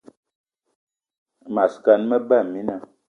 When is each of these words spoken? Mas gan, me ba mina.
Mas 1.53 1.73
gan, 1.83 2.01
me 2.09 2.17
ba 2.27 2.37
mina. 2.51 2.75